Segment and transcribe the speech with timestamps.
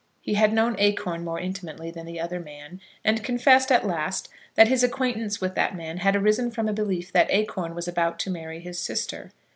[0.19, 4.67] He had known Acorn more intimately than the other man, and confessed at last that
[4.67, 8.31] his acquaintance with that man had arisen from a belief that Acorn was about to
[8.31, 9.31] marry his sister.